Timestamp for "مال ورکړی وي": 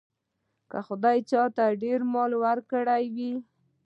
2.13-3.33